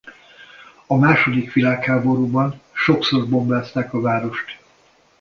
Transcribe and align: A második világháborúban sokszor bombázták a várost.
A 0.87 0.95
második 0.97 1.53
világháborúban 1.53 2.61
sokszor 2.73 3.27
bombázták 3.29 3.93
a 3.93 4.01
várost. 4.01 4.59